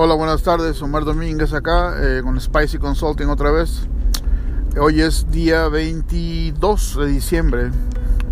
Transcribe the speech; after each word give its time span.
Hola, 0.00 0.14
buenas 0.14 0.44
tardes. 0.44 0.80
Omar 0.80 1.04
Domínguez 1.04 1.52
acá 1.52 1.96
eh, 1.98 2.20
con 2.22 2.40
Spicy 2.40 2.78
Consulting 2.78 3.26
otra 3.26 3.50
vez. 3.50 3.88
Hoy 4.80 5.00
es 5.00 5.28
día 5.28 5.66
22 5.66 6.98
de 7.00 7.06
diciembre, 7.08 7.72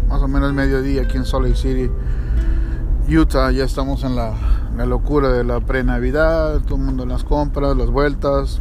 más 0.09 0.23
o 0.23 0.29
menos 0.29 0.53
mediodía 0.53 1.03
aquí 1.03 1.17
en 1.17 1.25
Salt 1.25 1.45
Lake 1.45 1.57
City, 1.57 1.91
Utah. 3.09 3.51
Ya 3.51 3.65
estamos 3.65 4.05
en 4.05 4.15
la, 4.15 4.37
locura 4.87 5.31
de 5.31 5.43
la 5.43 5.59
pre-Navidad, 5.59 6.61
todo 6.61 6.77
el 6.77 6.83
mundo 6.83 7.03
en 7.03 7.09
las 7.09 7.25
compras, 7.25 7.77
las 7.77 7.91
vueltas, 7.91 8.61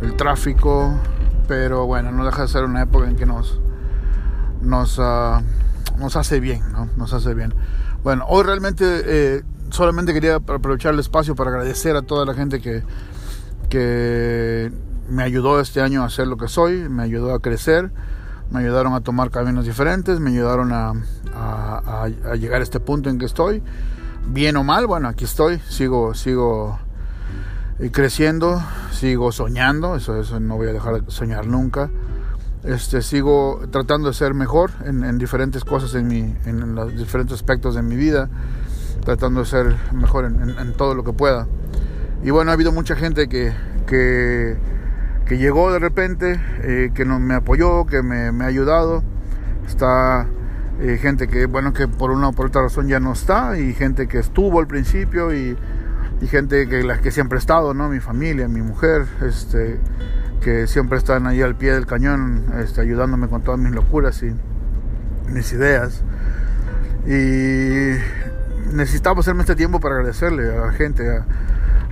el 0.00 0.16
tráfico. 0.16 0.98
Pero 1.48 1.84
bueno, 1.84 2.12
no 2.12 2.24
deja 2.24 2.40
de 2.40 2.48
ser 2.48 2.64
una 2.64 2.80
época 2.80 3.10
en 3.10 3.16
que 3.16 3.26
nos, 3.26 3.60
nos, 4.62 4.98
uh, 4.98 5.42
nos 5.98 6.16
hace 6.16 6.40
bien, 6.40 6.62
¿no? 6.72 6.88
Nos 6.96 7.12
hace 7.12 7.34
bien. 7.34 7.52
Bueno, 8.02 8.24
hoy 8.26 8.42
realmente 8.44 9.02
eh, 9.04 9.42
solamente 9.70 10.12
quería 10.12 10.36
aprovechar 10.36 10.94
el 10.94 11.00
espacio 11.00 11.34
para 11.34 11.50
agradecer 11.50 11.96
a 11.96 12.02
toda 12.02 12.24
la 12.26 12.34
gente 12.34 12.60
que, 12.60 12.82
que 13.68 14.72
me 15.08 15.22
ayudó 15.22 15.60
este 15.60 15.80
año 15.80 16.04
a 16.04 16.10
ser 16.10 16.26
lo 16.26 16.36
que 16.36 16.48
soy, 16.48 16.88
me 16.88 17.02
ayudó 17.02 17.34
a 17.34 17.40
crecer, 17.40 17.90
me 18.50 18.60
ayudaron 18.60 18.94
a 18.94 19.00
tomar 19.00 19.30
caminos 19.30 19.64
diferentes, 19.64 20.20
me 20.20 20.30
ayudaron 20.30 20.72
a, 20.72 20.92
a, 21.34 22.04
a, 22.04 22.36
llegar 22.36 22.60
a 22.60 22.64
este 22.64 22.80
punto 22.80 23.10
en 23.10 23.18
que 23.18 23.26
estoy. 23.26 23.62
Bien 24.26 24.56
o 24.56 24.64
mal, 24.64 24.86
bueno, 24.86 25.08
aquí 25.08 25.24
estoy, 25.24 25.60
sigo, 25.68 26.14
sigo 26.14 26.78
eh, 27.78 27.90
creciendo, 27.90 28.62
sigo 28.92 29.32
soñando, 29.32 29.96
eso, 29.96 30.20
eso 30.20 30.38
no 30.40 30.56
voy 30.56 30.68
a 30.68 30.72
dejar 30.72 31.02
de 31.02 31.10
soñar 31.10 31.46
nunca. 31.46 31.90
Este, 32.62 33.00
sigo 33.00 33.62
tratando 33.70 34.08
de 34.08 34.14
ser 34.14 34.34
mejor 34.34 34.72
en, 34.84 35.02
en 35.02 35.16
diferentes 35.18 35.64
cosas, 35.64 35.94
en, 35.94 36.06
mi, 36.08 36.34
en 36.44 36.74
los 36.74 36.94
diferentes 36.94 37.34
aspectos 37.34 37.74
de 37.74 37.82
mi 37.82 37.96
vida, 37.96 38.28
tratando 39.04 39.40
de 39.40 39.46
ser 39.46 39.76
mejor 39.92 40.24
en, 40.24 40.40
en, 40.42 40.58
en 40.58 40.72
todo 40.74 40.94
lo 40.94 41.04
que 41.04 41.12
pueda. 41.12 41.46
Y 42.22 42.30
bueno, 42.30 42.50
ha 42.50 42.54
habido 42.54 42.72
mucha 42.72 42.96
gente 42.96 43.28
que, 43.28 43.52
que, 43.86 44.56
que 45.26 45.38
llegó 45.38 45.72
de 45.72 45.78
repente, 45.78 46.40
eh, 46.62 46.90
que 46.94 47.04
no, 47.04 47.18
me 47.18 47.34
apoyó, 47.34 47.86
que 47.86 48.02
me, 48.02 48.32
me 48.32 48.44
ha 48.44 48.48
ayudado. 48.48 49.02
Está 49.66 50.26
eh, 50.80 50.98
gente 51.00 51.28
que, 51.28 51.46
bueno, 51.46 51.72
que 51.72 51.88
por 51.88 52.10
una 52.10 52.28
o 52.28 52.32
por 52.32 52.46
otra 52.46 52.62
razón 52.62 52.88
ya 52.88 53.00
no 53.00 53.12
está, 53.12 53.58
y 53.58 53.72
gente 53.72 54.06
que 54.06 54.18
estuvo 54.18 54.60
al 54.60 54.66
principio, 54.66 55.34
y, 55.34 55.56
y 56.20 56.26
gente 56.26 56.68
que, 56.68 56.82
la 56.82 57.00
que 57.00 57.10
siempre 57.10 57.36
ha 57.36 57.40
estado, 57.40 57.72
¿no? 57.72 57.88
Mi 57.88 58.00
familia, 58.00 58.48
mi 58.48 58.60
mujer, 58.62 59.06
este 59.22 59.78
que 60.40 60.66
siempre 60.66 60.96
están 60.96 61.26
ahí 61.26 61.42
al 61.42 61.54
pie 61.54 61.74
del 61.74 61.86
cañón, 61.86 62.46
este, 62.58 62.80
ayudándome 62.80 63.28
con 63.28 63.42
todas 63.42 63.60
mis 63.60 63.72
locuras 63.72 64.22
y 64.22 64.32
mis 65.30 65.52
ideas. 65.52 66.02
Y 67.06 67.92
necesitaba 68.72 69.20
hacerme 69.20 69.42
este 69.42 69.56
tiempo 69.56 69.80
para 69.80 69.96
agradecerle 69.96 70.50
a 70.56 70.66
la 70.66 70.72
gente. 70.72 71.08
A, 71.08 71.24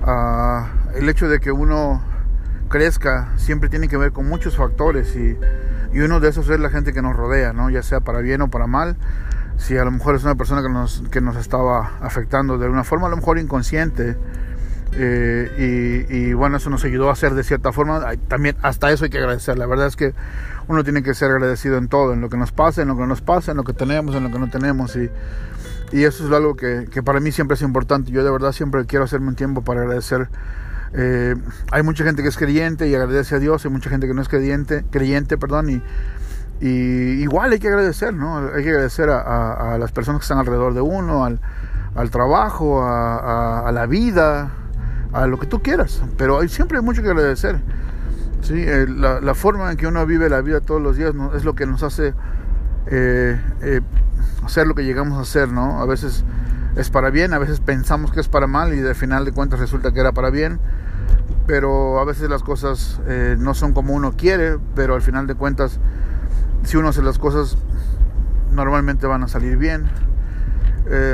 a 0.03 0.71
el 0.95 1.07
hecho 1.09 1.27
de 1.27 1.39
que 1.39 1.51
uno 1.51 2.01
crezca 2.69 3.33
siempre 3.35 3.67
tiene 3.67 3.87
que 3.87 3.97
ver 3.97 4.11
con 4.11 4.29
muchos 4.29 4.55
factores 4.55 5.15
y, 5.15 5.37
y, 5.91 5.99
uno 5.99 6.19
de 6.19 6.29
esos 6.29 6.47
es 6.49 6.59
la 6.59 6.69
gente 6.69 6.93
que 6.93 7.01
nos 7.01 7.15
rodea, 7.15 7.51
¿no? 7.51 7.69
ya 7.69 7.83
sea 7.83 7.99
para 7.99 8.19
bien 8.19 8.41
o 8.41 8.49
para 8.49 8.67
mal. 8.67 8.95
Si 9.57 9.77
a 9.77 9.83
lo 9.83 9.91
mejor 9.91 10.15
es 10.15 10.23
una 10.23 10.35
persona 10.35 10.61
que 10.61 10.69
nos, 10.69 11.03
que 11.11 11.19
nos 11.19 11.35
estaba 11.35 11.97
afectando 11.99 12.57
de 12.57 12.65
alguna 12.65 12.85
forma, 12.85 13.07
a 13.07 13.09
lo 13.09 13.17
mejor 13.17 13.39
inconsciente, 13.39 14.15
eh, 14.93 16.05
y, 16.09 16.15
y, 16.15 16.33
bueno, 16.33 16.57
eso 16.57 16.69
nos 16.69 16.83
ayudó 16.85 17.09
a 17.09 17.13
hacer 17.13 17.33
de 17.33 17.43
cierta 17.43 17.73
forma. 17.73 18.01
También 18.27 18.55
hasta 18.61 18.89
eso 18.89 19.03
hay 19.03 19.09
que 19.09 19.17
agradecer. 19.17 19.57
La 19.57 19.65
verdad 19.65 19.87
es 19.87 19.95
que 19.95 20.13
uno 20.67 20.83
tiene 20.83 21.03
que 21.03 21.13
ser 21.13 21.29
agradecido 21.31 21.77
en 21.77 21.89
todo, 21.89 22.13
en 22.13 22.21
lo 22.21 22.29
que 22.29 22.37
nos 22.37 22.51
pasa, 22.51 22.81
en 22.81 22.87
lo 22.87 22.97
que 22.97 23.05
nos 23.05 23.21
pasa, 23.21 23.51
en 23.51 23.57
lo 23.57 23.63
que 23.63 23.73
tenemos, 23.73 24.15
en 24.15 24.23
lo 24.23 24.31
que 24.31 24.39
no 24.39 24.49
tenemos. 24.49 24.95
Y, 24.95 25.09
y 25.91 26.03
eso 26.03 26.25
es 26.25 26.31
algo 26.31 26.55
que, 26.55 26.87
que, 26.91 27.01
para 27.03 27.19
mí 27.19 27.31
siempre 27.31 27.55
es 27.55 27.61
importante. 27.61 28.11
Yo 28.11 28.23
de 28.23 28.31
verdad 28.31 28.51
siempre 28.51 28.85
quiero 28.85 29.05
hacerme 29.05 29.27
un 29.29 29.35
tiempo 29.35 29.63
para 29.63 29.81
agradecer. 29.81 30.29
Eh, 30.93 31.35
hay 31.71 31.83
mucha 31.83 32.03
gente 32.03 32.23
que 32.23 32.29
es 32.29 32.37
creyente 32.37 32.87
y 32.87 32.95
agradece 32.95 33.35
a 33.35 33.39
Dios, 33.39 33.63
hay 33.65 33.71
mucha 33.71 33.89
gente 33.89 34.07
que 34.07 34.13
no 34.13 34.21
es 34.21 34.27
creyente, 34.27 34.85
creyente 34.89 35.37
perdón, 35.37 35.69
y, 35.69 35.81
y 36.61 37.21
igual 37.21 37.51
hay 37.51 37.59
que 37.59 37.67
agradecer, 37.67 38.13
¿no? 38.13 38.37
Hay 38.37 38.63
que 38.63 38.69
agradecer 38.69 39.09
a, 39.09 39.21
a, 39.21 39.75
a 39.75 39.77
las 39.77 39.91
personas 39.91 40.21
que 40.21 40.23
están 40.23 40.39
alrededor 40.39 40.73
de 40.73 40.81
uno, 40.81 41.25
al, 41.25 41.39
al 41.95 42.09
trabajo, 42.09 42.81
a, 42.81 43.67
a 43.67 43.71
la 43.71 43.85
vida, 43.85 44.51
a 45.13 45.27
lo 45.27 45.39
que 45.39 45.47
tú 45.47 45.61
quieras, 45.61 46.01
pero 46.17 46.39
hay 46.39 46.49
siempre 46.49 46.77
hay 46.77 46.83
mucho 46.83 47.01
que 47.01 47.09
agradecer. 47.09 47.59
¿sí? 48.41 48.53
Eh, 48.55 48.87
la, 48.87 49.21
la, 49.21 49.35
forma 49.35 49.71
en 49.71 49.77
que 49.77 49.87
uno 49.87 50.05
vive 50.05 50.29
la 50.29 50.41
vida 50.41 50.61
todos 50.61 50.81
los 50.81 50.97
días 50.97 51.13
¿no? 51.13 51.35
es 51.35 51.43
lo 51.43 51.55
que 51.55 51.65
nos 51.65 51.83
hace 51.83 52.13
eh, 52.87 53.39
eh, 53.61 53.81
hacer 54.43 54.67
lo 54.67 54.75
que 54.75 54.83
llegamos 54.83 55.17
a 55.17 55.21
hacer, 55.21 55.51
¿no? 55.51 55.81
A 55.81 55.85
veces 55.85 56.23
es 56.75 56.89
para 56.89 57.09
bien, 57.09 57.33
a 57.33 57.39
veces 57.39 57.59
pensamos 57.59 58.11
que 58.11 58.19
es 58.19 58.27
para 58.27 58.47
mal 58.47 58.73
y 58.73 58.77
de 58.77 58.93
final 58.95 59.25
de 59.25 59.31
cuentas 59.31 59.59
resulta 59.59 59.91
que 59.91 59.99
era 59.99 60.11
para 60.11 60.29
bien, 60.29 60.59
pero 61.47 61.99
a 61.99 62.05
veces 62.05 62.29
las 62.29 62.43
cosas 62.43 62.99
eh, 63.07 63.35
no 63.37 63.53
son 63.53 63.73
como 63.73 63.93
uno 63.93 64.13
quiere, 64.13 64.57
pero 64.75 64.95
al 64.95 65.01
final 65.01 65.27
de 65.27 65.35
cuentas, 65.35 65.79
si 66.63 66.77
uno 66.77 66.89
hace 66.89 67.01
las 67.01 67.19
cosas, 67.19 67.57
normalmente 68.51 69.07
van 69.07 69.23
a 69.23 69.27
salir 69.27 69.57
bien. 69.57 69.89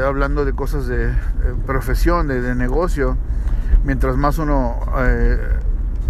hablando 0.06 0.46
de 0.46 0.54
cosas 0.54 0.88
de 0.88 1.14
profesión, 1.66 2.28
de, 2.28 2.42
de 2.42 2.56
negocio, 2.56 3.18
mientras 3.86 4.18
más 4.18 4.38
uno 4.40 4.80
eh, 4.98 5.38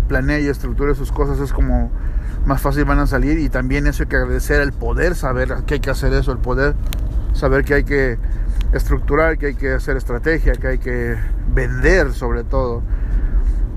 planea 0.08 0.40
y 0.40 0.48
estructure 0.48 0.96
sus 0.96 1.12
cosas 1.12 1.40
es 1.40 1.52
como 1.52 1.92
más 2.46 2.62
fácil 2.62 2.86
van 2.86 3.00
a 3.00 3.08
salir 3.08 3.40
y 3.40 3.50
también 3.50 3.88
eso 3.88 4.04
hay 4.04 4.10
que 4.10 4.16
agradecer 4.18 4.62
el 4.62 4.72
poder 4.72 5.16
saber 5.16 5.56
que 5.66 5.76
hay 5.76 5.80
que 5.80 5.90
hacer 5.90 6.14
eso, 6.14 6.32
el 6.32 6.38
poder 6.38 6.76
saber 7.34 7.66
que 7.66 7.74
hay 7.74 7.84
que 7.84 8.18
estructurar, 8.74 9.38
que 9.38 9.48
hay 9.48 9.56
que 9.56 9.74
hacer 9.74 9.98
estrategia, 9.98 10.54
que 10.54 10.68
hay 10.68 10.78
que 10.78 11.16
vender 11.54 12.14
sobre 12.14 12.44
todo. 12.44 12.84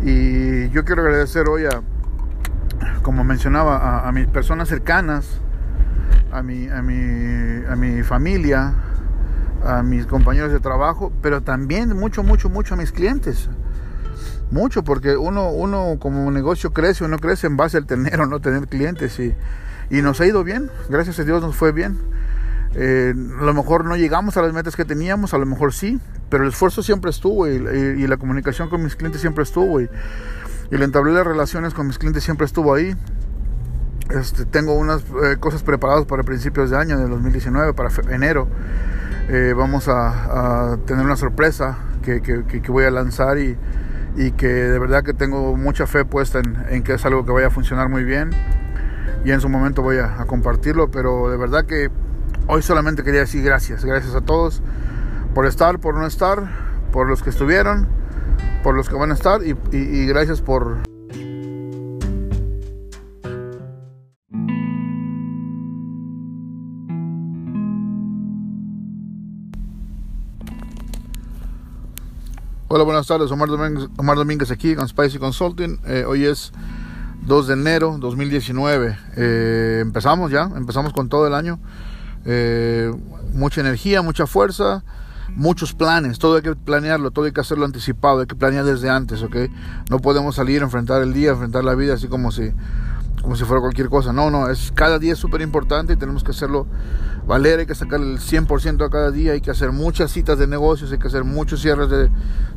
Y 0.02 0.68
yo 0.70 0.84
quiero 0.84 1.02
agradecer 1.02 1.48
hoy 1.48 1.64
a, 1.64 1.80
como 3.02 3.24
mencionaba, 3.24 3.78
a, 3.78 4.08
a 4.08 4.12
mis 4.12 4.26
personas 4.26 4.68
cercanas, 4.68 5.40
a 6.30 6.42
mi, 6.42 6.68
a 6.68 6.82
mi, 6.82 7.64
a 7.66 7.74
mi 7.74 8.02
familia, 8.02 8.74
a 9.64 9.82
mis 9.82 10.06
compañeros 10.06 10.52
de 10.52 10.60
trabajo, 10.60 11.12
pero 11.22 11.40
también 11.42 11.96
mucho, 11.96 12.22
mucho, 12.22 12.48
mucho 12.48 12.74
a 12.74 12.76
mis 12.76 12.92
clientes 12.92 13.48
mucho 14.50 14.82
porque 14.84 15.16
uno, 15.16 15.50
uno 15.50 15.96
como 15.98 16.30
negocio 16.30 16.72
crece 16.72 17.04
o 17.04 17.08
no 17.08 17.18
crece 17.18 17.46
en 17.46 17.56
base 17.56 17.76
al 17.76 17.86
tener 17.86 18.20
o 18.20 18.26
no 18.26 18.40
tener 18.40 18.66
clientes 18.68 19.18
y, 19.18 19.34
y 19.90 20.02
nos 20.02 20.20
ha 20.20 20.26
ido 20.26 20.44
bien, 20.44 20.70
gracias 20.88 21.18
a 21.18 21.24
Dios 21.24 21.42
nos 21.42 21.56
fue 21.56 21.72
bien. 21.72 21.98
Eh, 22.74 23.14
a 23.40 23.44
lo 23.44 23.54
mejor 23.54 23.84
no 23.84 23.96
llegamos 23.96 24.36
a 24.36 24.42
las 24.42 24.52
metas 24.52 24.76
que 24.76 24.84
teníamos, 24.84 25.32
a 25.32 25.38
lo 25.38 25.46
mejor 25.46 25.72
sí, 25.72 25.98
pero 26.28 26.44
el 26.44 26.50
esfuerzo 26.50 26.82
siempre 26.82 27.10
estuvo 27.10 27.48
y, 27.48 27.58
la 28.06 28.16
comunicación 28.18 28.68
con 28.68 28.82
mis 28.82 28.94
clientes 28.94 29.20
siempre 29.20 29.42
estuvo 29.42 29.80
y, 29.80 29.88
el 30.70 30.82
entablar 30.82 31.14
las 31.14 31.26
relaciones 31.26 31.72
con 31.72 31.86
mis 31.86 31.98
clientes 31.98 32.22
siempre 32.22 32.44
estuvo 32.44 32.74
ahí. 32.74 32.94
Este, 34.10 34.44
tengo 34.44 34.74
unas 34.74 35.02
eh, 35.24 35.36
cosas 35.38 35.62
preparadas 35.62 36.04
para 36.04 36.22
principios 36.22 36.70
de 36.70 36.76
año, 36.76 36.98
de 36.98 37.08
2019, 37.08 37.72
para 37.72 37.90
enero. 38.10 38.48
Eh, 39.28 39.54
vamos 39.56 39.88
a, 39.88 40.78
tener 40.86 41.04
una 41.04 41.16
sorpresa 41.16 41.78
que, 42.02 42.22
que 42.22 42.70
voy 42.70 42.84
a 42.84 42.90
lanzar 42.90 43.38
y, 43.38 43.56
y 44.16 44.32
que 44.32 44.48
de 44.48 44.78
verdad 44.78 45.04
que 45.04 45.14
tengo 45.14 45.56
mucha 45.56 45.86
fe 45.86 46.04
puesta 46.04 46.40
en, 46.40 46.56
en, 46.70 46.82
que 46.82 46.94
es 46.94 47.04
algo 47.04 47.24
que 47.24 47.32
vaya 47.32 47.48
a 47.48 47.50
funcionar 47.50 47.88
muy 47.88 48.04
bien 48.04 48.30
y 49.24 49.32
en 49.32 49.40
su 49.40 49.48
momento 49.48 49.82
voy 49.82 49.98
a, 49.98 50.24
compartirlo, 50.26 50.90
pero 50.90 51.30
de 51.30 51.36
verdad 51.36 51.66
que 51.66 51.90
hoy 52.46 52.62
solamente 52.62 53.02
quería 53.02 53.20
decir 53.20 53.42
gracias, 53.44 53.84
gracias 53.84 54.14
a 54.14 54.20
todos 54.20 54.62
por 55.34 55.46
estar, 55.46 55.78
por 55.78 55.94
no 55.94 56.06
estar, 56.06 56.48
por 56.92 57.08
los 57.08 57.22
que 57.22 57.30
estuvieron, 57.30 57.88
por 58.62 58.74
los 58.74 58.88
que 58.88 58.94
van 58.94 59.10
a 59.10 59.14
estar 59.14 59.40
y 59.44 60.06
gracias 60.06 60.40
por... 60.40 60.87
Hola, 72.70 72.84
buenas 72.84 73.06
tardes. 73.06 73.30
Omar 73.30 73.48
Domínguez, 73.48 74.50
aquí 74.50 74.74
con 74.74 74.86
Spicy 74.86 75.16
Consulting. 75.16 75.80
Eh, 75.86 76.04
hoy 76.06 76.26
es 76.26 76.52
2 77.22 77.46
de 77.46 77.54
enero 77.54 77.96
2019. 77.98 78.98
Eh, 79.16 79.78
empezamos 79.80 80.30
ya, 80.30 80.50
empezamos 80.54 80.92
con 80.92 81.08
todo 81.08 81.26
el 81.26 81.32
año. 81.32 81.58
Eh, 82.26 82.92
mucha 83.32 83.62
energía, 83.62 84.02
mucha 84.02 84.26
fuerza, 84.26 84.84
muchos 85.34 85.72
planes. 85.72 86.18
Todo 86.18 86.36
hay 86.36 86.42
que 86.42 86.54
planearlo, 86.56 87.10
todo 87.10 87.24
hay 87.24 87.32
que 87.32 87.40
hacerlo 87.40 87.64
anticipado, 87.64 88.20
hay 88.20 88.26
que 88.26 88.36
planear 88.36 88.66
desde 88.66 88.90
antes, 88.90 89.22
¿ok? 89.22 89.36
No 89.88 90.00
podemos 90.00 90.34
salir, 90.34 90.60
enfrentar 90.60 91.00
el 91.00 91.14
día, 91.14 91.30
enfrentar 91.30 91.64
la 91.64 91.74
vida 91.74 91.94
así 91.94 92.06
como 92.06 92.30
si, 92.32 92.52
como 93.22 93.36
si 93.36 93.44
fuera 93.44 93.60
cualquier 93.60 93.88
cosa. 93.88 94.12
No, 94.12 94.30
no, 94.30 94.48
es, 94.48 94.72
cada 94.74 94.98
día 94.98 95.12
es 95.12 95.18
súper 95.18 95.40
importante 95.40 95.92
y 95.92 95.96
tenemos 95.96 96.24
que 96.24 96.30
hacerlo 96.30 96.66
valer, 97.26 97.60
hay 97.60 97.66
que 97.66 97.74
sacar 97.74 98.00
el 98.00 98.18
100% 98.18 98.84
a 98.84 98.90
cada 98.90 99.10
día, 99.10 99.32
hay 99.32 99.40
que 99.40 99.50
hacer 99.50 99.72
muchas 99.72 100.10
citas 100.10 100.38
de 100.38 100.46
negocios, 100.46 100.90
hay 100.92 100.98
que 100.98 101.08
hacer 101.08 101.24
muchos 101.24 101.60
cierres 101.60 101.90
de, 101.90 102.10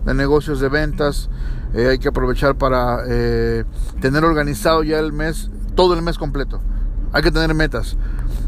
de 0.05 0.13
negocios, 0.13 0.59
de 0.59 0.69
ventas, 0.69 1.29
eh, 1.73 1.87
hay 1.89 1.99
que 1.99 2.07
aprovechar 2.07 2.55
para 2.55 2.99
eh, 3.07 3.65
tener 3.99 4.23
organizado 4.23 4.83
ya 4.83 4.99
el 4.99 5.13
mes, 5.13 5.49
todo 5.75 5.93
el 5.93 6.01
mes 6.01 6.17
completo. 6.17 6.61
Hay 7.13 7.21
que 7.21 7.31
tener 7.31 7.53
metas. 7.53 7.97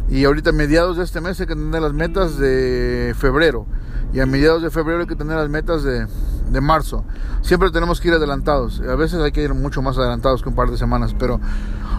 Y 0.10 0.24
ahorita 0.26 0.52
a 0.52 0.54
mediados 0.54 0.98
de 0.98 1.04
este 1.04 1.20
mes 1.22 1.40
hay 1.42 1.48
que 1.48 1.56
tener 1.56 1.82
las 1.82 1.94
metas 1.94 2.38
de 2.38 3.14
febrero. 3.18 3.66
Y 4.14 4.20
a 4.20 4.26
mediados 4.26 4.62
de 4.62 4.70
febrero 4.70 5.02
hay 5.02 5.08
que 5.08 5.16
tener 5.16 5.38
las 5.38 5.50
metas 5.50 5.84
de, 5.84 6.08
de 6.50 6.62
marzo. 6.62 7.04
Siempre 7.42 7.72
tenemos 7.72 8.00
que 8.00 8.10
ir 8.10 8.14
adelantados. 8.14 8.82
A 8.82 8.96
veces 8.96 9.20
hay 9.22 9.32
que 9.32 9.42
ir 9.42 9.54
mucho 9.54 9.82
más 9.82 9.98
adelantados 9.98 10.42
que 10.44 10.50
un 10.50 10.56
par 10.56 10.70
de 10.70 10.78
semanas, 10.78 11.16
pero 11.18 11.40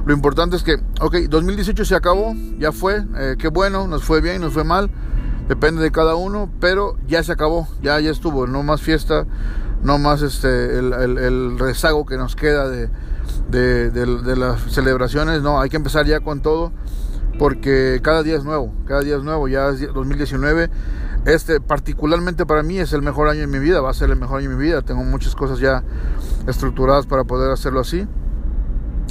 lo 0.06 0.12
importante 0.12 0.56
es 0.56 0.62
que, 0.62 0.74
ok, 1.00 1.16
2018 1.28 1.84
se 1.84 1.94
acabó, 1.94 2.34
ya 2.58 2.72
fue, 2.72 3.04
eh, 3.16 3.36
qué 3.38 3.48
bueno, 3.48 3.88
nos 3.88 4.04
fue 4.04 4.20
bien, 4.20 4.42
nos 4.42 4.52
fue 4.52 4.64
mal, 4.64 4.90
depende 5.48 5.82
de 5.82 5.90
cada 5.92 6.14
uno, 6.14 6.50
pero 6.60 6.96
ya 7.06 7.22
se 7.22 7.32
acabó, 7.32 7.68
ya, 7.82 7.98
ya 8.00 8.10
estuvo, 8.10 8.46
no 8.46 8.62
más 8.62 8.82
fiesta, 8.82 9.26
no 9.82 9.98
más 9.98 10.20
este, 10.20 10.78
el, 10.78 11.58
rezago 11.58 12.04
que 12.04 12.18
nos 12.18 12.36
queda 12.36 12.68
de, 12.68 12.90
de, 13.50 14.36
las 14.36 14.60
celebraciones, 14.72 15.40
no, 15.40 15.58
hay 15.58 15.70
que 15.70 15.76
empezar 15.76 16.04
ya 16.04 16.20
con 16.20 16.42
todo, 16.42 16.70
porque 17.38 18.00
cada 18.02 18.22
día 18.22 18.36
es 18.36 18.44
nuevo, 18.44 18.74
cada 18.86 19.00
día 19.00 19.16
es 19.16 19.22
nuevo, 19.22 19.48
ya 19.48 19.70
es 19.70 19.80
2019, 19.92 20.68
este 21.24 21.60
particularmente 21.60 22.44
para 22.44 22.62
mí 22.62 22.78
es 22.78 22.92
el 22.92 23.00
mejor 23.00 23.28
año 23.28 23.40
de 23.40 23.46
mi 23.46 23.58
vida, 23.58 23.80
va 23.80 23.88
a 23.88 23.94
ser 23.94 24.10
el 24.10 24.16
mejor 24.16 24.40
año 24.40 24.50
de 24.50 24.56
mi 24.56 24.62
vida, 24.62 24.82
tengo 24.82 25.02
muchas 25.02 25.34
cosas 25.34 25.60
ya 25.60 25.82
estructuradas 26.46 27.06
para 27.06 27.24
poder 27.24 27.50
hacerlo 27.50 27.80
así. 27.80 28.06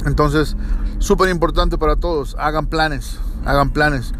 Entonces, 0.06 0.56
súper 1.04 1.28
importante 1.28 1.76
para 1.76 1.96
todos, 1.96 2.34
hagan 2.38 2.66
planes, 2.66 3.18
hagan 3.44 3.70
planes. 3.70 4.14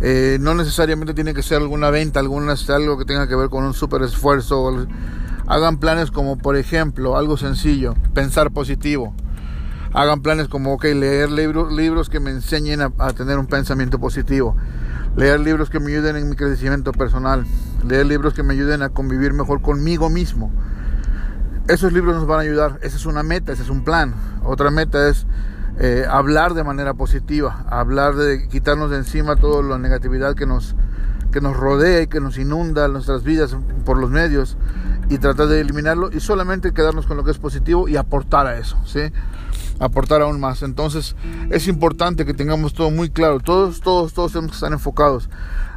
Eh, 0.00 0.38
no 0.40 0.54
necesariamente 0.54 1.12
tiene 1.12 1.34
que 1.34 1.42
ser 1.42 1.58
alguna 1.58 1.90
venta, 1.90 2.20
alguna, 2.20 2.54
algo 2.68 2.98
que 2.98 3.04
tenga 3.04 3.28
que 3.28 3.36
ver 3.36 3.50
con 3.50 3.64
un 3.64 3.74
súper 3.74 4.02
esfuerzo. 4.02 4.86
Hagan 5.46 5.76
planes 5.76 6.10
como, 6.10 6.38
por 6.38 6.56
ejemplo, 6.56 7.18
algo 7.18 7.36
sencillo, 7.36 7.94
pensar 8.14 8.50
positivo. 8.50 9.14
Hagan 9.92 10.22
planes 10.22 10.48
como, 10.48 10.72
ok, 10.72 10.84
leer 10.84 11.30
libros, 11.30 11.70
libros 11.70 12.08
que 12.08 12.18
me 12.18 12.30
enseñen 12.30 12.80
a, 12.80 13.12
tener 13.12 13.38
un 13.38 13.46
pensamiento 13.46 13.98
positivo. 13.98 14.56
Leer 15.16 15.38
libros 15.38 15.68
que 15.68 15.80
me 15.80 15.92
ayuden 15.92 16.16
en 16.16 16.30
mi 16.30 16.34
crecimiento 16.34 16.92
personal. 16.92 17.44
Leer 17.86 18.06
libros 18.06 18.32
que 18.32 18.42
me 18.42 18.54
ayuden 18.54 18.80
a 18.80 18.88
convivir 18.88 19.34
mejor 19.34 19.60
conmigo 19.60 20.08
mismo. 20.08 20.50
Esos 21.68 21.92
libros 21.92 22.16
nos 22.16 22.26
van 22.26 22.38
a 22.38 22.42
ayudar. 22.42 22.78
Esa 22.82 22.96
es 22.96 23.04
una 23.04 23.22
meta, 23.22 23.52
ese 23.52 23.64
es 23.64 23.68
un 23.68 23.84
plan. 23.84 24.14
Otra 24.44 24.70
meta 24.70 25.10
es 25.10 25.26
eh, 25.78 26.04
hablar 26.08 26.54
de 26.54 26.64
manera 26.64 26.94
positiva, 26.94 27.64
hablar 27.68 28.14
de 28.14 28.48
quitarnos 28.48 28.90
de 28.90 28.98
encima 28.98 29.36
toda 29.36 29.62
la 29.62 29.78
negatividad 29.78 30.34
que 30.34 30.46
nos, 30.46 30.74
que 31.32 31.40
nos 31.40 31.56
rodea 31.56 32.02
y 32.02 32.06
que 32.08 32.20
nos 32.20 32.38
inunda 32.38 32.88
nuestras 32.88 33.22
vidas 33.22 33.56
por 33.84 33.98
los 33.98 34.10
medios 34.10 34.56
y 35.08 35.18
tratar 35.18 35.48
de 35.48 35.60
eliminarlo 35.60 36.10
y 36.12 36.20
solamente 36.20 36.72
quedarnos 36.72 37.06
con 37.06 37.16
lo 37.16 37.24
que 37.24 37.30
es 37.30 37.38
positivo 37.38 37.88
y 37.88 37.96
aportar 37.96 38.46
a 38.46 38.58
eso, 38.58 38.78
¿sí? 38.84 39.00
Aportar 39.78 40.22
aún 40.22 40.38
más. 40.38 40.62
Entonces 40.62 41.16
es 41.50 41.66
importante 41.68 42.24
que 42.24 42.34
tengamos 42.34 42.74
todo 42.74 42.90
muy 42.90 43.10
claro. 43.10 43.40
Todos, 43.40 43.80
todos, 43.80 44.12
todos 44.12 44.32
tenemos 44.32 44.52
que 44.52 44.56
estar 44.56 44.72
enfocados. 44.72 45.28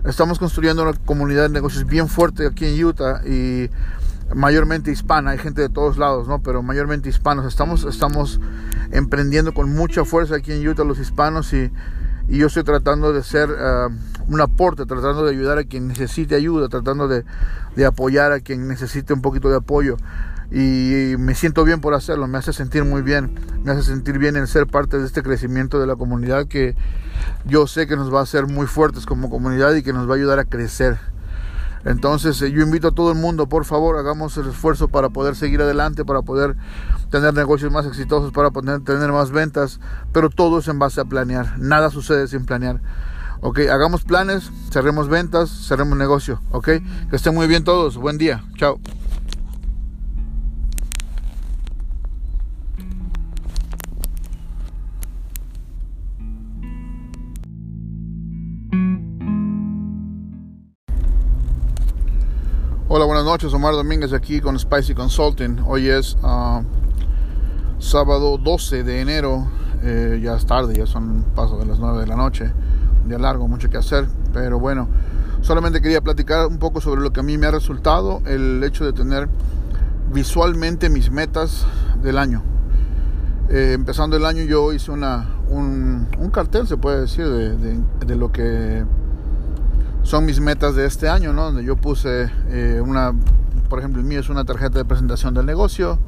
Estamos 0.05 0.39
construyendo 0.39 0.83
una 0.83 0.93
comunidad 0.93 1.43
de 1.43 1.49
negocios 1.49 1.85
bien 1.85 2.07
fuerte 2.07 2.45
aquí 2.45 2.65
en 2.65 2.85
Utah 2.85 3.21
y 3.25 3.69
mayormente 4.33 4.91
hispana, 4.91 5.31
hay 5.31 5.37
gente 5.37 5.61
de 5.61 5.69
todos 5.69 5.97
lados, 5.97 6.27
¿no? 6.27 6.41
Pero 6.41 6.63
mayormente 6.63 7.09
hispanos. 7.09 7.45
Estamos, 7.45 7.83
estamos 7.83 8.39
emprendiendo 8.91 9.53
con 9.53 9.73
mucha 9.73 10.05
fuerza 10.05 10.35
aquí 10.35 10.51
en 10.51 10.67
Utah 10.67 10.83
los 10.83 10.99
hispanos 10.99 11.53
y, 11.53 11.71
yo 12.27 12.47
estoy 12.47 12.63
tratando 12.63 13.13
de 13.13 13.21
ser 13.21 13.51
uh, 13.51 14.33
un 14.33 14.41
aporte, 14.41 14.87
tratando 14.87 15.23
de 15.25 15.31
ayudar 15.31 15.59
a 15.59 15.63
quien 15.63 15.87
necesite 15.87 16.33
ayuda, 16.33 16.69
tratando 16.69 17.07
de, 17.07 17.23
de, 17.75 17.85
apoyar 17.85 18.31
a 18.31 18.39
quien 18.39 18.67
necesite 18.67 19.13
un 19.13 19.21
poquito 19.21 19.47
de 19.51 19.57
apoyo. 19.57 19.95
Y 20.51 21.13
me 21.19 21.35
siento 21.35 21.63
bien 21.63 21.81
por 21.81 21.93
hacerlo, 21.93 22.27
me 22.27 22.39
hace 22.39 22.51
sentir 22.51 22.83
muy 22.83 23.03
bien, 23.03 23.35
me 23.63 23.73
hace 23.73 23.83
sentir 23.83 24.17
bien 24.17 24.37
en 24.37 24.47
ser 24.47 24.65
parte 24.65 24.97
de 24.97 25.05
este 25.05 25.21
crecimiento 25.21 25.79
de 25.79 25.85
la 25.85 25.95
comunidad 25.95 26.47
que 26.47 26.75
yo 27.45 27.67
sé 27.67 27.85
que 27.85 27.95
nos 27.95 28.11
va 28.11 28.21
a 28.21 28.23
hacer 28.23 28.47
muy 28.47 28.65
fuertes 28.65 29.05
como 29.05 29.29
comunidad 29.29 29.75
y 29.75 29.83
que 29.83 29.93
nos 29.93 30.09
va 30.09 30.13
a 30.13 30.17
ayudar 30.17 30.39
a 30.39 30.45
crecer. 30.45 30.97
Entonces 31.85 32.41
eh, 32.41 32.51
yo 32.51 32.61
invito 32.61 32.89
a 32.89 32.91
todo 32.91 33.11
el 33.11 33.17
mundo, 33.17 33.47
por 33.47 33.63
favor, 33.63 33.97
hagamos 33.97 34.35
el 34.37 34.47
esfuerzo 34.49 34.87
para 34.87 35.09
poder 35.09 35.35
seguir 35.35 35.61
adelante, 35.61 36.03
para 36.03 36.23
poder 36.23 36.57
tener 37.11 37.33
negocios 37.33 37.71
más 37.71 37.85
exitosos, 37.85 38.33
para 38.33 38.51
poder 38.51 38.81
tener 38.81 39.11
más 39.11 39.31
ventas, 39.31 39.79
pero 40.11 40.29
todo 40.29 40.59
es 40.59 40.67
en 40.67 40.79
base 40.79 40.99
a 40.99 41.05
planear. 41.05 41.57
Nada 41.59 41.91
sucede 41.91 42.27
sin 42.27 42.45
planear. 42.45 42.81
Ok, 43.41 43.59
hagamos 43.71 44.03
planes, 44.03 44.51
cerremos 44.71 45.07
ventas, 45.07 45.49
cerremos 45.67 45.97
negocio. 45.97 46.41
Ok, 46.51 46.65
que 47.09 47.15
estén 47.15 47.35
muy 47.35 47.45
bien 47.47 47.63
todos. 47.63 47.97
Buen 47.97 48.17
día. 48.17 48.43
Chao. 48.57 48.79
Hola, 62.97 63.03
buenas 63.03 63.25
noches. 63.25 63.53
Omar 63.53 63.73
Domínguez 63.73 64.13
aquí 64.13 64.39
con 64.39 64.57
Spicy 64.57 64.93
Consulting. 64.93 65.59
Hoy 65.67 65.89
es 65.89 66.15
ah, 66.23 66.61
sábado 67.77 68.37
12 68.37 68.83
de 68.85 69.01
enero. 69.01 69.49
Eh, 69.83 70.21
ya 70.23 70.37
es 70.37 70.45
tarde, 70.45 70.77
ya 70.77 70.85
son 70.85 71.25
paso 71.35 71.57
de 71.57 71.65
las 71.65 71.77
9 71.77 71.99
de 71.99 72.07
la 72.07 72.15
noche. 72.15 72.53
Un 73.03 73.09
día 73.09 73.19
largo, 73.19 73.49
mucho 73.49 73.69
que 73.69 73.75
hacer. 73.75 74.07
Pero 74.31 74.61
bueno, 74.61 74.87
solamente 75.41 75.81
quería 75.81 75.99
platicar 75.99 76.47
un 76.47 76.57
poco 76.57 76.79
sobre 76.79 77.01
lo 77.01 77.11
que 77.11 77.19
a 77.19 77.23
mí 77.23 77.37
me 77.37 77.47
ha 77.47 77.51
resultado 77.51 78.21
el 78.25 78.63
hecho 78.63 78.85
de 78.85 78.93
tener 78.93 79.27
visualmente 80.13 80.89
mis 80.89 81.11
metas 81.11 81.65
del 82.01 82.17
año. 82.17 82.43
Eh, 83.49 83.73
empezando 83.73 84.15
el 84.15 84.23
año 84.23 84.43
yo 84.43 84.71
hice 84.71 84.91
una, 84.91 85.35
un, 85.49 86.07
cartel, 86.31 86.65
se 86.65 86.77
puede 86.77 87.01
decir, 87.01 87.25
de 87.27 88.15
lo 88.15 88.31
que 88.31 88.85
son 90.05 90.23
mis 90.23 90.39
metas 90.39 90.75
de 90.75 90.85
este 90.85 91.09
año, 91.09 91.33
¿no? 91.33 91.45
Donde 91.45 91.63
yo 91.63 91.75
puse 91.75 92.29
eh, 92.49 92.79
una, 92.79 93.11
por 93.69 93.79
ejemplo, 93.79 93.99
el 93.99 94.07
mío 94.07 94.19
es 94.19 94.29
una 94.29 94.45
tarjeta 94.45 94.77
de 94.77 94.85
presentación 94.85 95.33
del 95.33 95.47
negocio. 95.47 95.99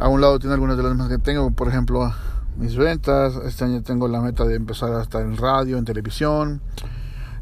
A 0.00 0.08
un 0.08 0.20
lado 0.20 0.40
tiene 0.40 0.54
algunas 0.54 0.76
de 0.76 0.82
las 0.82 0.92
metas 0.92 1.08
que 1.08 1.18
tengo, 1.18 1.52
por 1.52 1.68
ejemplo, 1.68 2.12
mis 2.56 2.76
ventas. 2.76 3.36
Este 3.46 3.64
año 3.64 3.82
tengo 3.82 4.08
la 4.08 4.20
meta 4.20 4.44
de 4.44 4.56
empezar 4.56 4.92
a 4.92 5.02
estar 5.02 5.22
en 5.22 5.36
radio, 5.36 5.78
en 5.78 5.84
televisión. 5.84 6.60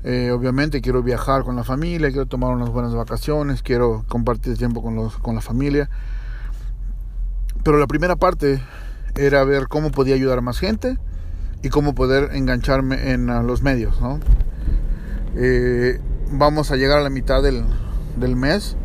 Eh, 0.05 0.31
obviamente 0.33 0.83
quiero 0.83 1.03
viajar 1.03 1.45
con 1.45 1.57
la 1.57 1.65
familia, 1.65 2.09
quiero 2.09 2.27
tomar 2.27 2.55
unas 2.55 2.69
buenas 2.69 2.95
vacaciones, 2.95 3.63
quiero 3.63 4.05
compartir 4.07 4.59
tiempo 4.59 4.83
con, 4.83 4.97
los, 4.97 5.17
con 5.17 5.35
la 5.35 5.41
familia. 5.41 5.89
Pero 7.65 7.79
la 7.79 7.87
primera 7.87 8.17
parte 8.17 8.63
era 9.15 9.45
ver 9.45 9.69
cómo 9.69 9.91
podía 9.93 10.15
ayudar 10.15 10.39
a 10.39 10.43
más 10.43 10.59
gente 10.59 10.99
y 11.63 11.71
cómo 11.71 11.95
poder 11.95 12.35
engancharme 12.35 13.13
en 13.13 13.27
los 13.47 13.63
medios, 13.63 13.99
¿no? 14.03 14.21
Eh, 15.37 16.01
vamos 16.33 16.71
a 16.71 16.77
llegar 16.77 16.99
a 16.99 17.03
la 17.03 17.11
mitad 17.11 17.43
del, 17.43 17.65
mes 18.37 18.77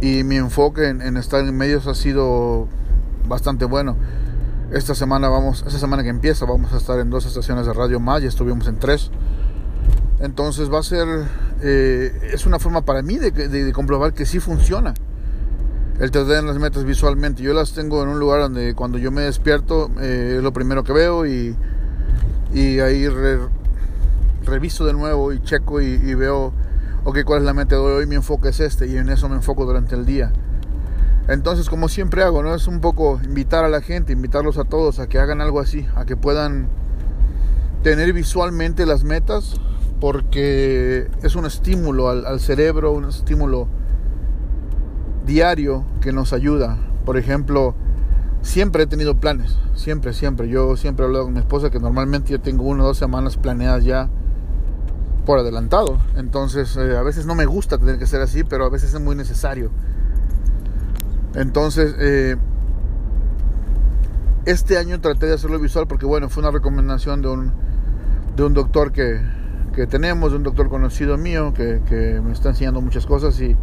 y 0.00 0.24
mi 0.24 0.36
enfoque 0.36 0.88
en, 0.88 1.16
estar 1.16 1.40
en 1.40 1.56
medios 1.56 1.86
ha 1.86 1.94
sido 1.94 2.68
bastante 3.28 3.64
bueno. 3.64 3.96
Esta 4.72 4.94
semana 4.94 5.28
vamos, 5.28 5.64
esta 5.66 5.78
semana 5.78 6.02
que 6.02 6.08
empieza 6.08 6.44
vamos 6.44 6.72
a 6.72 6.78
estar 6.78 6.98
en 6.98 7.10
dos 7.10 7.24
estaciones 7.24 7.66
de 7.66 7.72
radio 7.72 8.00
más, 8.00 8.22
ya 8.22 8.28
estuvimos 8.28 8.66
en 8.68 8.78
tres. 8.78 9.10
Entonces 10.18 10.72
va 10.72 10.80
a 10.80 10.82
ser, 10.82 11.06
eh, 11.62 12.30
es 12.32 12.46
una 12.46 12.58
forma 12.58 12.82
para 12.82 13.02
mí 13.02 13.18
de, 13.18 13.72
comprobar 13.72 14.14
que 14.14 14.24
sí 14.24 14.40
funciona 14.40 14.94
el 16.00 16.10
tratar 16.10 16.42
las 16.44 16.58
metas 16.58 16.84
visualmente. 16.84 17.42
Yo 17.42 17.52
las 17.54 17.72
tengo 17.72 18.02
en 18.02 18.08
un 18.08 18.18
lugar 18.18 18.40
donde 18.40 18.74
cuando 18.74 18.98
yo 18.98 19.10
me 19.10 19.22
despierto 19.22 19.90
eh, 20.00 20.36
es 20.38 20.42
lo 20.42 20.52
primero 20.52 20.84
que 20.84 20.92
veo 20.92 21.26
y, 21.26 21.54
y 22.52 22.80
ahí 22.80 23.06
reviso 24.46 24.86
de 24.86 24.92
nuevo 24.92 25.32
y 25.32 25.42
checo 25.42 25.80
y, 25.80 26.14
veo, 26.14 26.52
ok, 27.04 27.18
cuál 27.24 27.40
es 27.40 27.44
la 27.44 27.52
meta 27.52 27.76
de 27.76 27.82
hoy, 27.82 28.06
mi 28.06 28.14
enfoque 28.14 28.48
es 28.48 28.60
este 28.60 28.86
y 28.86 28.96
en 28.96 29.08
eso 29.10 29.28
me 29.28 29.36
enfoco 29.36 29.66
durante 29.66 29.94
el 29.94 30.06
día. 30.06 30.32
Entonces, 31.28 31.68
como 31.68 31.88
siempre 31.88 32.22
hago, 32.22 32.42
¿no? 32.42 32.54
Es 32.54 32.68
un 32.68 32.80
poco 32.80 33.20
invitar 33.24 33.64
a 33.64 33.68
la 33.68 33.80
gente, 33.80 34.12
invitarlos 34.12 34.58
a 34.58 34.64
todos 34.64 35.00
a 35.00 35.08
que 35.08 35.18
hagan 35.18 35.40
algo 35.40 35.60
así, 35.60 35.86
a 35.96 36.04
que 36.04 36.16
puedan 36.16 36.68
tener 37.82 38.12
visualmente 38.12 38.86
las 38.86 39.02
metas, 39.02 39.60
porque 40.00 41.08
es 41.22 41.34
un 41.34 41.46
estímulo 41.46 42.08
al, 42.08 42.26
al 42.26 42.38
cerebro, 42.38 42.92
un 42.92 43.06
estímulo 43.06 43.66
diario 45.26 45.84
que 46.00 46.12
nos 46.12 46.32
ayuda. 46.32 46.78
Por 47.04 47.16
ejemplo, 47.16 47.74
siempre 48.42 48.84
he 48.84 48.86
tenido 48.86 49.18
planes, 49.18 49.56
siempre, 49.74 50.12
siempre. 50.12 50.48
Yo 50.48 50.76
siempre 50.76 51.04
he 51.04 51.06
hablado 51.06 51.24
con 51.24 51.34
mi 51.34 51.40
esposa 51.40 51.70
que 51.70 51.80
normalmente 51.80 52.30
yo 52.30 52.40
tengo 52.40 52.64
una 52.64 52.84
o 52.84 52.86
dos 52.86 52.98
semanas 52.98 53.36
planeadas 53.36 53.84
ya 53.84 54.08
por 55.26 55.38
adelantado. 55.38 55.98
Entonces, 56.16 56.74
eh, 56.78 56.96
a 56.96 57.02
veces 57.02 57.26
no 57.26 57.34
me 57.34 57.44
gusta 57.44 57.76
tener 57.76 57.98
que 57.98 58.06
ser 58.06 58.22
así, 58.22 58.44
pero 58.44 58.64
a 58.64 58.70
veces 58.70 58.94
es 58.94 59.00
muy 59.00 59.14
necesario. 59.14 59.70
Entonces, 61.34 61.94
eh, 61.98 62.36
este 64.46 64.78
año 64.78 64.98
traté 65.02 65.26
de 65.26 65.34
hacerlo 65.34 65.58
visual 65.58 65.86
porque, 65.86 66.06
bueno, 66.06 66.30
fue 66.30 66.42
una 66.42 66.50
recomendación 66.50 67.20
de 67.20 67.28
un, 67.28 67.52
de 68.36 68.44
un 68.44 68.54
doctor 68.54 68.92
que, 68.92 69.20
que 69.74 69.86
tenemos, 69.86 70.30
de 70.30 70.38
un 70.38 70.44
doctor 70.44 70.70
conocido 70.70 71.18
mío 71.18 71.52
que, 71.52 71.82
que, 71.86 72.22
me 72.22 72.32
está 72.32 72.48
enseñando 72.50 72.80
muchas 72.80 73.04
cosas 73.04 73.38
y 73.40 73.54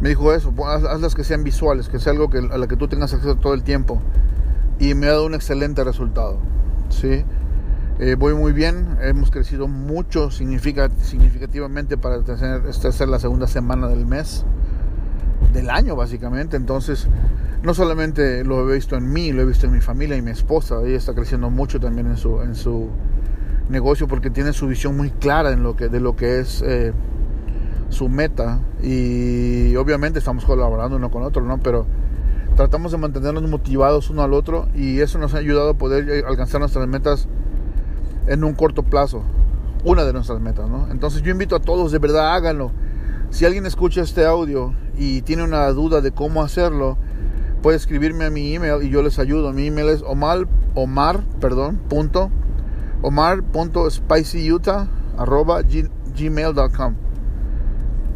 me 0.00 0.10
dijo 0.10 0.32
eso, 0.32 0.52
haz, 0.66 0.84
hazlas 0.84 1.14
que 1.16 1.24
sean 1.24 1.42
visuales, 1.42 1.88
que 1.88 1.98
sea 1.98 2.12
algo 2.12 2.30
que, 2.30 2.38
a 2.38 2.58
la 2.58 2.68
que 2.68 2.76
tú 2.76 2.86
tengas 2.86 3.12
acceso 3.12 3.34
todo 3.36 3.54
el 3.54 3.64
tiempo. 3.64 4.00
Y 4.78 4.94
me 4.94 5.06
ha 5.06 5.10
dado 5.10 5.26
un 5.26 5.34
excelente 5.34 5.82
resultado. 5.82 6.38
¿sí? 6.90 7.24
Eh, 8.02 8.16
voy 8.16 8.34
muy 8.34 8.52
bien, 8.52 8.98
hemos 9.00 9.30
crecido 9.30 9.68
mucho 9.68 10.32
significativamente 10.32 11.96
para 11.96 12.20
tener, 12.22 12.66
esta 12.66 12.90
ser 12.90 13.08
la 13.08 13.20
segunda 13.20 13.46
semana 13.46 13.86
del 13.86 14.06
mes. 14.06 14.44
del 15.52 15.70
año 15.70 15.94
básicamente. 15.94 16.56
Entonces, 16.56 17.06
no 17.62 17.74
solamente 17.74 18.42
lo 18.42 18.68
he 18.68 18.74
visto 18.74 18.96
en 18.96 19.12
mí, 19.12 19.30
lo 19.30 19.42
he 19.42 19.44
visto 19.44 19.66
en 19.66 19.72
mi 19.72 19.80
familia 19.80 20.16
y 20.16 20.22
mi 20.22 20.32
esposa. 20.32 20.80
Ella 20.84 20.96
está 20.96 21.14
creciendo 21.14 21.48
mucho 21.48 21.78
también 21.78 22.08
en 22.08 22.16
su, 22.16 22.40
en 22.40 22.56
su 22.56 22.88
negocio 23.68 24.08
porque 24.08 24.30
tiene 24.30 24.52
su 24.52 24.66
visión 24.66 24.96
muy 24.96 25.10
clara 25.10 25.52
en 25.52 25.62
lo 25.62 25.76
que, 25.76 25.88
de 25.88 26.00
lo 26.00 26.16
que 26.16 26.40
es 26.40 26.60
eh, 26.66 26.92
su 27.88 28.08
meta. 28.08 28.58
Y 28.82 29.76
obviamente 29.76 30.18
estamos 30.18 30.44
colaborando 30.44 30.96
uno 30.96 31.08
con 31.08 31.22
otro, 31.22 31.44
¿no? 31.44 31.60
Pero 31.60 31.86
tratamos 32.56 32.90
de 32.90 32.98
mantenernos 32.98 33.48
motivados 33.48 34.10
uno 34.10 34.22
al 34.22 34.34
otro 34.34 34.66
y 34.74 34.98
eso 34.98 35.20
nos 35.20 35.34
ha 35.34 35.38
ayudado 35.38 35.70
a 35.70 35.74
poder 35.74 36.24
alcanzar 36.26 36.58
nuestras 36.58 36.88
metas 36.88 37.28
en 38.26 38.44
un 38.44 38.54
corto 38.54 38.82
plazo. 38.82 39.22
Una 39.84 40.04
de 40.04 40.12
nuestras 40.12 40.40
metas, 40.40 40.68
¿no? 40.68 40.88
Entonces 40.90 41.22
yo 41.22 41.32
invito 41.32 41.56
a 41.56 41.60
todos, 41.60 41.90
de 41.92 41.98
verdad, 41.98 42.34
háganlo. 42.34 42.70
Si 43.30 43.44
alguien 43.44 43.66
escucha 43.66 44.02
este 44.02 44.24
audio 44.24 44.74
y 44.96 45.22
tiene 45.22 45.42
una 45.42 45.66
duda 45.70 46.00
de 46.00 46.12
cómo 46.12 46.42
hacerlo, 46.42 46.98
puede 47.62 47.76
escribirme 47.76 48.26
a 48.26 48.30
mi 48.30 48.54
email 48.54 48.82
y 48.82 48.90
yo 48.90 49.02
les 49.02 49.18
ayudo. 49.18 49.52
Mi 49.52 49.68
email 49.68 49.88
es 49.88 50.02
omar, 50.02 50.46
omar 50.74 51.24
perdón, 51.40 51.80
punto, 51.88 52.30
gmail.com 56.14 56.94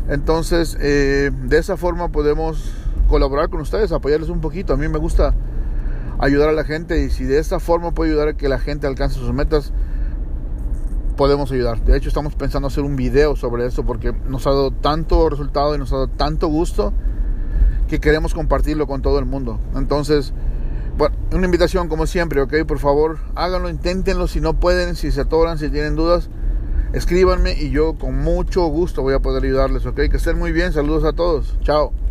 Entonces, 0.09 0.77
eh, 0.81 1.31
de 1.45 1.59
esa 1.59 1.77
forma 1.77 2.09
podemos 2.09 2.73
colaborar 3.09 3.49
con 3.49 3.61
ustedes, 3.61 3.93
apoyarles 3.93 4.29
un 4.29 4.41
poquito. 4.41 4.75
A 4.75 4.77
mí 4.77 4.89
me 4.89 4.99
gusta 4.99 5.35
ayudar 6.19 6.49
a 6.49 6.53
la 6.53 6.65
gente 6.65 7.03
y 7.03 7.11
si 7.11 7.25
de 7.25 7.39
esta 7.39 7.61
forma 7.61 7.93
puedo 7.93 8.11
ayudar 8.11 8.29
a 8.29 8.33
que 8.35 8.49
la 8.49 8.59
gente 8.59 8.87
alcance 8.87 9.19
sus 9.19 9.33
metas, 9.33 9.73
podemos 11.17 11.51
ayudar. 11.51 11.85
De 11.85 11.97
hecho, 11.97 12.09
estamos 12.09 12.35
pensando 12.35 12.69
hacer 12.69 12.85
un 12.85 12.97
video 12.97 13.37
sobre 13.37 13.67
esto 13.67 13.85
porque 13.85 14.13
nos 14.29 14.47
ha 14.47 14.51
dado 14.51 14.71
tanto 14.71 15.29
resultado 15.29 15.75
y 15.75 15.79
nos 15.79 15.93
ha 15.93 15.97
dado 15.97 16.09
tanto 16.09 16.49
gusto 16.49 16.93
que 17.89 18.01
queremos 18.01 18.35
compartirlo 18.35 18.87
con 18.87 19.03
todo 19.03 19.19
el 19.19 19.25
mundo. 19.25 19.59
Entonces, 19.75 20.33
bueno, 20.99 21.17
una 21.33 21.45
invitación 21.45 21.89
como 21.89 22.07
siempre, 22.07 22.41
¿ok? 22.41 22.65
Por 22.67 22.79
favor, 22.79 23.19
háganlo, 23.35 23.69
inténtenlo. 23.69 24.27
Si 24.27 24.41
no 24.41 24.55
pueden, 24.55 24.97
si 24.97 25.11
se 25.11 25.23
atoran, 25.23 25.59
si 25.59 25.69
tienen 25.71 25.95
dudas, 25.95 26.31
escríbanme 26.93 27.53
y 27.53 27.71
yo 27.71 27.95
con 27.99 28.17
mucho 28.17 28.67
gusto 28.67 29.03
voy 29.03 29.15
a 29.15 29.21
poder 29.21 29.45
ayudarles, 29.45 29.87
¿ok? 29.87 29.97
Que 30.11 30.17
estén 30.17 30.39
muy 30.39 30.53
bien. 30.53 30.73
Saludos 30.73 31.05
a 31.05 31.13
todos. 31.13 31.59
Chao. 31.63 32.06